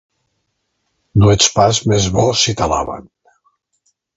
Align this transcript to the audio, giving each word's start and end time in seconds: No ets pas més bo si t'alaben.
No 1.23 1.29
ets 1.35 1.51
pas 1.57 1.81
més 1.91 2.09
bo 2.17 2.27
si 2.45 2.57
t'alaben. 2.63 3.07